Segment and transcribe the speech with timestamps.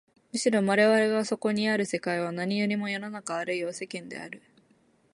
[0.33, 4.41] むしろ我々がそこにある世界は何よりも世の中あるいは世間である。